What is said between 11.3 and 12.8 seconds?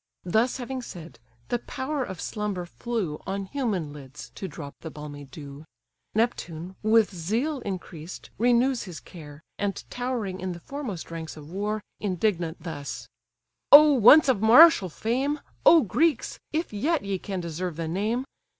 of war, Indignant